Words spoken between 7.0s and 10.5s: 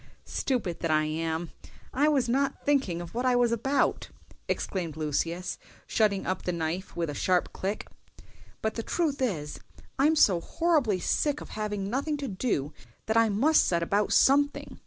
a sharp click; "but the truth is I'm so